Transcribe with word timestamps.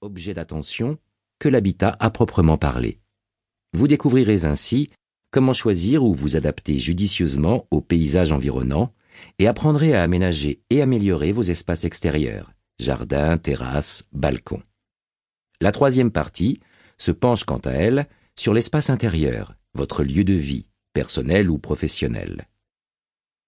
objet 0.00 0.32
d'attention 0.32 0.98
que 1.38 1.48
l'habitat 1.48 1.96
à 2.00 2.10
proprement 2.10 2.56
parler. 2.56 2.98
Vous 3.74 3.86
découvrirez 3.86 4.44
ainsi 4.44 4.90
comment 5.30 5.52
choisir 5.52 6.02
ou 6.04 6.14
vous 6.14 6.36
adapter 6.36 6.78
judicieusement 6.78 7.66
au 7.70 7.80
paysage 7.80 8.32
environnant 8.32 8.94
et 9.38 9.46
apprendrez 9.46 9.94
à 9.94 10.02
aménager 10.02 10.62
et 10.70 10.80
améliorer 10.80 11.32
vos 11.32 11.42
espaces 11.42 11.84
extérieurs, 11.84 12.52
jardins, 12.78 13.36
terrasses, 13.36 14.04
balcons. 14.12 14.62
La 15.60 15.72
troisième 15.72 16.10
partie 16.10 16.60
se 16.96 17.12
penche 17.12 17.44
quant 17.44 17.58
à 17.58 17.72
elle 17.72 18.08
sur 18.36 18.54
l'espace 18.54 18.88
intérieur, 18.88 19.54
votre 19.74 20.02
lieu 20.02 20.24
de 20.24 20.32
vie, 20.32 20.66
personnel 20.94 21.50
ou 21.50 21.58
professionnel. 21.58 22.48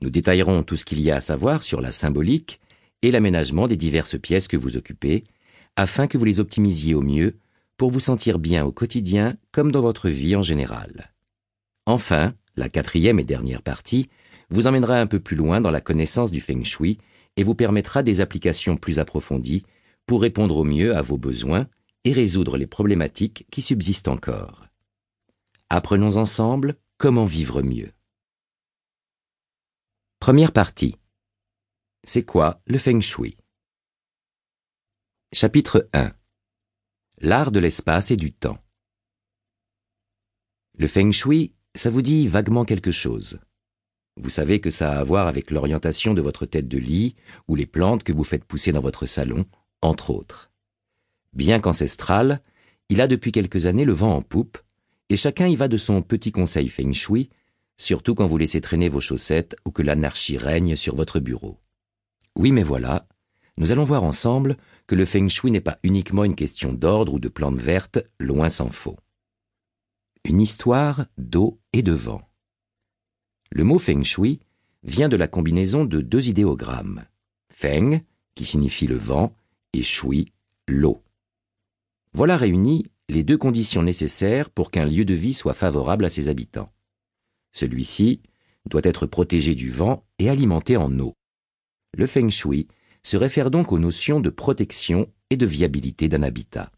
Nous 0.00 0.10
détaillerons 0.10 0.62
tout 0.62 0.76
ce 0.76 0.84
qu'il 0.84 1.00
y 1.00 1.10
a 1.10 1.16
à 1.16 1.20
savoir 1.20 1.62
sur 1.62 1.80
la 1.80 1.90
symbolique 1.90 2.60
et 3.02 3.10
l'aménagement 3.10 3.66
des 3.66 3.76
diverses 3.76 4.18
pièces 4.18 4.48
que 4.48 4.56
vous 4.56 4.76
occupez, 4.76 5.24
afin 5.76 6.06
que 6.06 6.18
vous 6.18 6.24
les 6.24 6.40
optimisiez 6.40 6.94
au 6.94 7.02
mieux 7.02 7.38
pour 7.76 7.90
vous 7.90 8.00
sentir 8.00 8.38
bien 8.38 8.64
au 8.64 8.72
quotidien 8.72 9.36
comme 9.52 9.70
dans 9.70 9.82
votre 9.82 10.08
vie 10.08 10.34
en 10.34 10.42
général. 10.42 11.12
Enfin, 11.84 12.34
la 12.56 12.68
quatrième 12.68 13.20
et 13.20 13.24
dernière 13.24 13.62
partie 13.62 14.08
vous 14.50 14.66
emmènera 14.66 14.98
un 14.98 15.06
peu 15.06 15.20
plus 15.20 15.36
loin 15.36 15.60
dans 15.60 15.70
la 15.70 15.80
connaissance 15.80 16.32
du 16.32 16.40
feng 16.40 16.64
shui 16.64 16.98
et 17.36 17.44
vous 17.44 17.54
permettra 17.54 18.02
des 18.02 18.20
applications 18.20 18.76
plus 18.76 18.98
approfondies 18.98 19.64
pour 20.06 20.22
répondre 20.22 20.56
au 20.56 20.64
mieux 20.64 20.96
à 20.96 21.02
vos 21.02 21.18
besoins 21.18 21.66
et 22.04 22.12
résoudre 22.12 22.56
les 22.56 22.66
problématiques 22.66 23.46
qui 23.50 23.60
subsistent 23.60 24.08
encore. 24.08 24.66
Apprenons 25.68 26.16
ensemble 26.16 26.76
comment 26.96 27.24
vivre 27.24 27.62
mieux. 27.62 27.90
Première 30.20 30.52
partie. 30.52 30.96
C'est 32.04 32.24
quoi 32.24 32.60
le 32.66 32.78
feng 32.78 33.00
shui? 33.00 33.36
Chapitre 35.32 35.88
1 35.92 36.12
L'art 37.20 37.50
de 37.50 37.58
l'espace 37.58 38.12
et 38.12 38.16
du 38.16 38.32
temps. 38.32 38.58
Le 40.78 40.86
feng 40.86 41.10
shui, 41.10 41.52
ça 41.74 41.90
vous 41.90 42.00
dit 42.00 42.28
vaguement 42.28 42.64
quelque 42.64 42.92
chose. 42.92 43.40
Vous 44.16 44.30
savez 44.30 44.60
que 44.60 44.70
ça 44.70 44.92
a 44.92 45.00
à 45.00 45.04
voir 45.04 45.26
avec 45.26 45.50
l'orientation 45.50 46.14
de 46.14 46.20
votre 46.20 46.46
tête 46.46 46.68
de 46.68 46.78
lit 46.78 47.16
ou 47.48 47.56
les 47.56 47.66
plantes 47.66 48.04
que 48.04 48.12
vous 48.12 48.22
faites 48.22 48.44
pousser 48.44 48.70
dans 48.70 48.80
votre 48.80 49.04
salon, 49.04 49.44
entre 49.82 50.10
autres. 50.10 50.52
Bien 51.32 51.58
qu'ancestral, 51.58 52.40
il 52.88 53.00
a 53.00 53.08
depuis 53.08 53.32
quelques 53.32 53.66
années 53.66 53.84
le 53.84 53.94
vent 53.94 54.14
en 54.14 54.22
poupe, 54.22 54.58
et 55.08 55.16
chacun 55.16 55.48
y 55.48 55.56
va 55.56 55.66
de 55.66 55.76
son 55.76 56.02
petit 56.02 56.30
conseil 56.30 56.68
feng 56.68 56.92
shui, 56.92 57.30
surtout 57.76 58.14
quand 58.14 58.28
vous 58.28 58.38
laissez 58.38 58.60
traîner 58.60 58.88
vos 58.88 59.00
chaussettes 59.00 59.56
ou 59.64 59.72
que 59.72 59.82
l'anarchie 59.82 60.38
règne 60.38 60.76
sur 60.76 60.94
votre 60.94 61.18
bureau. 61.18 61.58
Oui, 62.36 62.52
mais 62.52 62.62
voilà, 62.62 63.08
nous 63.58 63.72
allons 63.72 63.84
voir 63.84 64.04
ensemble 64.04 64.56
que 64.86 64.94
le 64.94 65.04
feng 65.04 65.28
shui 65.28 65.50
n'est 65.50 65.60
pas 65.60 65.78
uniquement 65.82 66.24
une 66.24 66.34
question 66.34 66.72
d'ordre 66.72 67.14
ou 67.14 67.18
de 67.18 67.28
plantes 67.28 67.58
vertes, 67.58 67.98
loin 68.20 68.50
s'en 68.50 68.70
faut. 68.70 68.98
Une 70.24 70.40
histoire 70.40 71.06
d'eau 71.16 71.60
et 71.72 71.82
de 71.82 71.92
vent. 71.92 72.22
Le 73.50 73.64
mot 73.64 73.78
feng 73.78 74.02
shui 74.02 74.40
vient 74.82 75.08
de 75.08 75.16
la 75.16 75.28
combinaison 75.28 75.84
de 75.84 76.00
deux 76.00 76.28
idéogrammes. 76.28 77.04
Feng, 77.50 78.00
qui 78.34 78.44
signifie 78.44 78.86
le 78.86 78.96
vent, 78.96 79.34
et 79.72 79.82
shui, 79.82 80.32
l'eau. 80.68 81.02
Voilà 82.12 82.36
réunies 82.36 82.84
les 83.08 83.24
deux 83.24 83.38
conditions 83.38 83.82
nécessaires 83.82 84.50
pour 84.50 84.70
qu'un 84.70 84.84
lieu 84.84 85.04
de 85.04 85.14
vie 85.14 85.34
soit 85.34 85.54
favorable 85.54 86.04
à 86.04 86.10
ses 86.10 86.28
habitants. 86.28 86.72
Celui-ci 87.52 88.20
doit 88.68 88.82
être 88.84 89.06
protégé 89.06 89.54
du 89.54 89.70
vent 89.70 90.04
et 90.18 90.28
alimenté 90.28 90.76
en 90.76 90.98
eau. 90.98 91.14
Le 91.96 92.06
feng 92.06 92.28
shui 92.28 92.68
se 93.06 93.16
réfère 93.16 93.52
donc 93.52 93.70
aux 93.70 93.78
notions 93.78 94.18
de 94.18 94.30
protection 94.30 95.08
et 95.30 95.36
de 95.36 95.46
viabilité 95.46 96.08
d'un 96.08 96.24
habitat. 96.24 96.72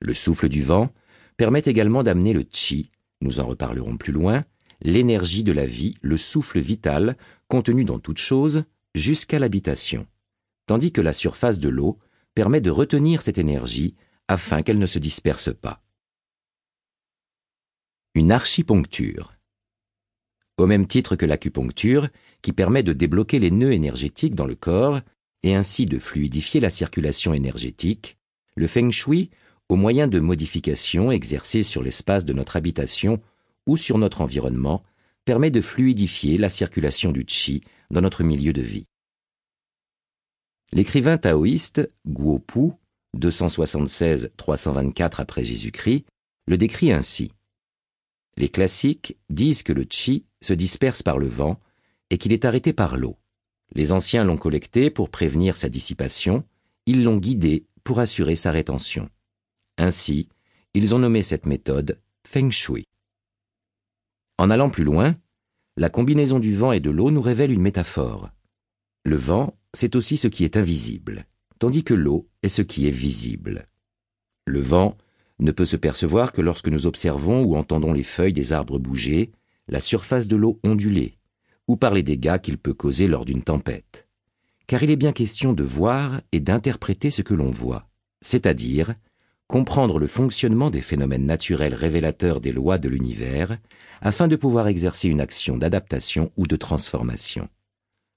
Le 0.00 0.14
souffle 0.14 0.48
du 0.48 0.62
vent 0.62 0.94
permet 1.36 1.60
également 1.66 2.02
d'amener 2.02 2.32
le 2.32 2.42
chi, 2.50 2.90
nous 3.20 3.38
en 3.38 3.44
reparlerons 3.44 3.98
plus 3.98 4.14
loin, 4.14 4.46
l'énergie 4.80 5.44
de 5.44 5.52
la 5.52 5.66
vie, 5.66 5.98
le 6.00 6.16
souffle 6.16 6.58
vital 6.58 7.18
contenu 7.48 7.84
dans 7.84 7.98
toute 7.98 8.16
chose, 8.16 8.64
jusqu'à 8.94 9.38
l'habitation, 9.38 10.06
tandis 10.64 10.90
que 10.90 11.02
la 11.02 11.12
surface 11.12 11.58
de 11.58 11.68
l'eau 11.68 11.98
permet 12.34 12.62
de 12.62 12.70
retenir 12.70 13.20
cette 13.20 13.36
énergie 13.36 13.94
afin 14.28 14.62
qu'elle 14.62 14.78
ne 14.78 14.86
se 14.86 14.98
disperse 14.98 15.52
pas. 15.54 15.82
Une 18.14 18.32
archiponcture. 18.32 19.34
Au 20.56 20.66
même 20.66 20.86
titre 20.86 21.14
que 21.14 21.26
l'acupuncture, 21.26 22.08
qui 22.40 22.54
permet 22.54 22.82
de 22.82 22.94
débloquer 22.94 23.38
les 23.38 23.50
nœuds 23.50 23.74
énergétiques 23.74 24.34
dans 24.34 24.46
le 24.46 24.54
corps 24.54 25.02
et 25.42 25.54
ainsi 25.54 25.86
de 25.86 25.98
fluidifier 25.98 26.60
la 26.60 26.70
circulation 26.70 27.32
énergétique, 27.34 28.18
le 28.56 28.66
feng 28.66 28.90
shui, 28.90 29.30
au 29.68 29.76
moyen 29.76 30.06
de 30.08 30.20
modifications 30.20 31.10
exercées 31.10 31.62
sur 31.62 31.82
l'espace 31.82 32.24
de 32.24 32.32
notre 32.32 32.56
habitation 32.56 33.20
ou 33.66 33.76
sur 33.76 33.98
notre 33.98 34.20
environnement, 34.20 34.82
permet 35.24 35.50
de 35.50 35.60
fluidifier 35.60 36.38
la 36.38 36.48
circulation 36.48 37.12
du 37.12 37.24
qi 37.24 37.62
dans 37.90 38.00
notre 38.00 38.22
milieu 38.22 38.52
de 38.52 38.62
vie. 38.62 38.86
L'écrivain 40.72 41.18
taoïste 41.18 41.90
Guo 42.06 42.38
Pu, 42.38 42.72
276-324 43.16 45.14
après 45.18 45.44
Jésus-Christ, 45.44 46.06
le 46.46 46.56
décrit 46.56 46.92
ainsi. 46.92 47.32
Les 48.36 48.48
classiques 48.48 49.16
disent 49.30 49.62
que 49.62 49.72
le 49.72 49.84
qi 49.84 50.26
se 50.42 50.52
disperse 50.52 51.02
par 51.02 51.18
le 51.18 51.26
vent 51.26 51.58
et 52.10 52.18
qu'il 52.18 52.32
est 52.32 52.44
arrêté 52.44 52.72
par 52.72 52.96
l'eau. 52.96 53.16
Les 53.74 53.92
anciens 53.92 54.24
l'ont 54.24 54.36
collecté 54.36 54.90
pour 54.90 55.10
prévenir 55.10 55.56
sa 55.56 55.68
dissipation, 55.68 56.44
ils 56.86 57.02
l'ont 57.02 57.18
guidé 57.18 57.66
pour 57.84 58.00
assurer 58.00 58.36
sa 58.36 58.50
rétention. 58.50 59.10
Ainsi, 59.78 60.28
ils 60.74 60.94
ont 60.94 60.98
nommé 60.98 61.22
cette 61.22 61.46
méthode 61.46 62.00
Feng 62.26 62.50
Shui. 62.50 62.86
En 64.38 64.50
allant 64.50 64.70
plus 64.70 64.84
loin, 64.84 65.16
la 65.76 65.90
combinaison 65.90 66.38
du 66.38 66.54
vent 66.54 66.72
et 66.72 66.80
de 66.80 66.90
l'eau 66.90 67.10
nous 67.10 67.20
révèle 67.20 67.52
une 67.52 67.62
métaphore. 67.62 68.30
Le 69.04 69.16
vent, 69.16 69.56
c'est 69.72 69.96
aussi 69.96 70.16
ce 70.16 70.28
qui 70.28 70.44
est 70.44 70.56
invisible, 70.56 71.26
tandis 71.58 71.84
que 71.84 71.94
l'eau 71.94 72.28
est 72.42 72.48
ce 72.48 72.62
qui 72.62 72.86
est 72.86 72.92
visible. 72.92 73.66
Le 74.46 74.60
vent 74.60 74.96
ne 75.38 75.52
peut 75.52 75.66
se 75.66 75.76
percevoir 75.76 76.32
que 76.32 76.40
lorsque 76.40 76.68
nous 76.68 76.86
observons 76.86 77.42
ou 77.42 77.56
entendons 77.56 77.92
les 77.92 78.02
feuilles 78.02 78.32
des 78.32 78.52
arbres 78.52 78.78
bouger, 78.78 79.32
la 79.68 79.80
surface 79.80 80.28
de 80.28 80.36
l'eau 80.36 80.58
onduler, 80.64 81.18
ou 81.68 81.76
par 81.76 81.94
les 81.94 82.02
dégâts 82.02 82.38
qu'il 82.38 82.58
peut 82.58 82.74
causer 82.74 83.08
lors 83.08 83.24
d'une 83.24 83.42
tempête. 83.42 84.08
Car 84.66 84.82
il 84.82 84.90
est 84.90 84.96
bien 84.96 85.12
question 85.12 85.52
de 85.52 85.62
voir 85.62 86.20
et 86.32 86.40
d'interpréter 86.40 87.10
ce 87.10 87.22
que 87.22 87.34
l'on 87.34 87.50
voit, 87.50 87.88
c'est-à-dire 88.20 88.94
comprendre 89.46 89.98
le 89.98 90.06
fonctionnement 90.06 90.70
des 90.70 90.80
phénomènes 90.80 91.26
naturels 91.26 91.74
révélateurs 91.74 92.40
des 92.40 92.52
lois 92.52 92.78
de 92.78 92.88
l'univers, 92.88 93.58
afin 94.00 94.28
de 94.28 94.36
pouvoir 94.36 94.66
exercer 94.66 95.08
une 95.08 95.20
action 95.20 95.56
d'adaptation 95.56 96.32
ou 96.36 96.46
de 96.46 96.56
transformation. 96.56 97.48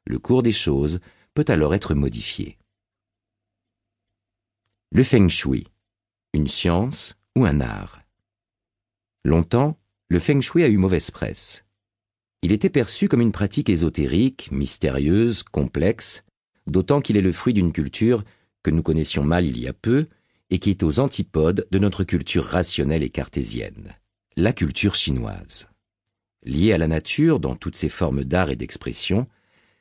Le 0.05 0.17
cours 0.17 0.43
des 0.43 0.51
choses 0.51 0.99
peut 1.35 1.45
alors 1.47 1.75
être 1.75 1.93
modifié. 1.93 2.57
Le 4.91 5.03
feng 5.03 5.29
shui, 5.29 5.67
une 6.33 6.47
science 6.47 7.15
ou 7.35 7.45
un 7.45 7.61
art? 7.61 8.01
Longtemps, 9.23 9.77
le 10.07 10.17
feng 10.19 10.41
shui 10.41 10.63
a 10.63 10.67
eu 10.67 10.77
mauvaise 10.77 11.11
presse. 11.11 11.63
Il 12.41 12.51
était 12.51 12.69
perçu 12.69 13.07
comme 13.07 13.22
une 13.22 13.33
pratique 13.33 13.69
ésotérique, 13.69 14.50
mystérieuse, 14.51 15.44
complexe, 15.44 16.23
d'autant 16.67 17.01
qu'il 17.01 17.17
est 17.17 17.22
le 17.22 17.31
fruit 17.31 17.53
d'une 17.53 17.73
culture 17.73 18.23
que 18.63 18.72
nous 18.72 18.83
connaissions 18.83 19.23
mal 19.23 19.45
il 19.45 19.59
y 19.59 19.67
a 19.67 19.73
peu 19.73 20.07
et 20.50 20.59
qui 20.59 20.69
est 20.69 20.83
aux 20.83 21.00
antipodes 21.00 21.67
de 21.69 21.79
notre 21.79 22.03
culture 22.03 22.45
rationnelle 22.45 23.03
et 23.03 23.09
cartésienne, 23.09 23.95
la 24.35 24.53
culture 24.53 24.95
chinoise. 24.95 25.69
Liée 26.44 26.72
à 26.72 26.77
la 26.77 26.88
nature 26.88 27.39
dans 27.39 27.55
toutes 27.55 27.75
ses 27.75 27.89
formes 27.89 28.23
d'art 28.23 28.50
et 28.50 28.56
d'expression, 28.56 29.27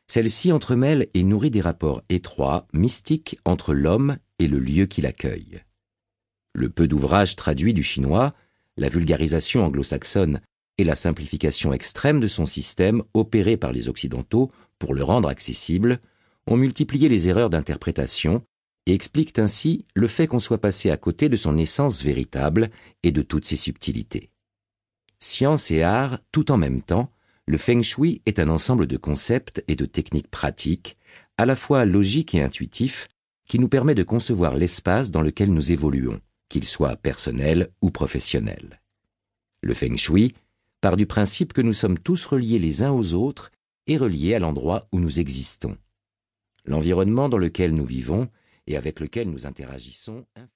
celle-ci 0.09 0.53
entremêle 0.53 1.09
et 1.15 1.23
nourrit 1.23 1.51
des 1.51 1.61
rapports 1.61 2.03
étroits, 2.09 2.67
mystiques 2.73 3.39
entre 3.45 3.73
l'homme 3.73 4.17
et 4.39 4.49
le 4.49 4.59
lieu 4.59 4.87
qui 4.87 5.01
l'accueille. 5.01 5.63
Le 6.55 6.71
peu 6.71 6.89
d'ouvrages 6.89 7.37
traduits 7.37 7.75
du 7.75 7.83
chinois, 7.83 8.33
la 8.77 8.89
vulgarisation 8.89 9.65
anglo-saxonne 9.65 10.41
et 10.79 10.85
la 10.85 10.95
simplification 10.95 11.73
extrême 11.73 12.21
de 12.21 12.29
son 12.29 12.47
système 12.47 13.03
opérée 13.13 13.57
par 13.57 13.73
les 13.73 13.89
Occidentaux 13.89 14.51
pour 14.79 14.95
le 14.95 15.03
rendre 15.03 15.29
accessible 15.29 16.01
ont 16.47 16.57
multiplié 16.57 17.09
les 17.09 17.29
erreurs 17.29 17.51
d'interprétation 17.51 18.43
et 18.87 18.95
expliquent 18.95 19.39
ainsi 19.39 19.85
le 19.95 20.07
fait 20.07 20.27
qu'on 20.27 20.41
soit 20.41 20.61
passé 20.61 20.91
à 20.91 20.97
côté 20.97 21.29
de 21.29 21.37
son 21.37 21.59
essence 21.59 22.03
véritable 22.03 22.71
et 23.03 23.13
de 23.13 23.23
toutes 23.23 23.45
ses 23.45 23.57
subtilités. 23.57 24.31
Science 25.19 25.71
et 25.71 25.83
art 25.83 26.21
tout 26.33 26.51
en 26.53 26.57
même 26.57 26.81
temps, 26.81 27.11
le 27.47 27.59
feng 27.59 27.83
shui 27.83 28.23
est 28.25 28.39
un 28.39 28.49
ensemble 28.49 28.87
de 28.87 28.97
concepts 28.97 29.65
et 29.69 29.75
de 29.75 29.85
techniques 29.85 30.31
pratiques, 30.31 30.97
à 31.37 31.47
la 31.47 31.57
fois 31.57 31.85
logiques 31.85 32.35
et 32.35 32.43
intuitifs, 32.43 33.09
qui 33.49 33.59
nous 33.59 33.69
permet 33.69 33.95
de 33.95 34.03
concevoir 34.03 34.55
l'espace 34.55 35.11
dans 35.11 35.23
lequel 35.23 35.53
nous 35.53 35.73
évoluons, 35.73 36.21
qu'il 36.49 36.65
soit 36.65 36.97
personnel 36.97 37.71
ou 37.81 37.91
professionnel. 37.91 38.81
Le 39.63 39.75
feng 39.75 39.97
shui 39.97 40.35
part 40.81 40.97
du 40.97 41.07
principe 41.07 41.53
que 41.53 41.63
nous 41.63 41.73
sommes 41.73 41.99
tous 41.99 42.25
reliés 42.27 42.59
les 42.59 42.83
uns 42.83 42.93
aux 42.93 43.15
autres 43.15 43.51
et 43.87 43.97
reliés 43.97 44.35
à 44.35 44.39
l'endroit 44.39 44.87
où 44.93 45.01
nous 45.01 45.19
existons. 45.19 45.77
L'environnement 46.65 47.29
dans 47.29 47.39
lequel 47.39 47.75
nous 47.75 47.85
vivons 47.85 48.29
et 48.67 48.77
avec 48.77 49.01
lequel 49.01 49.31
nous 49.31 49.47
interagissons 49.47 50.27